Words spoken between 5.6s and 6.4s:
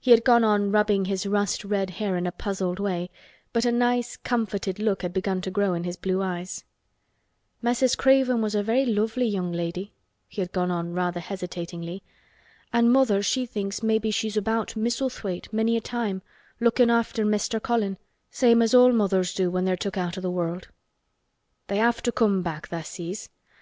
in his blue